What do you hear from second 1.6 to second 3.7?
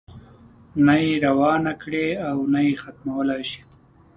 کړې او نه یې ختمولای شي.